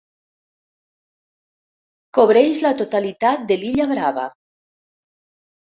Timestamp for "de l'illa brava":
3.53-4.29